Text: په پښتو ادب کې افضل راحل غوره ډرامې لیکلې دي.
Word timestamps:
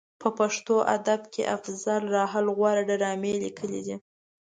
په 0.21 0.29
پښتو 0.39 0.75
ادب 0.95 1.21
کې 1.33 1.43
افضل 1.55 2.01
راحل 2.17 2.45
غوره 2.57 2.83
ډرامې 2.89 3.33
لیکلې 3.43 3.81
دي. 3.87 3.95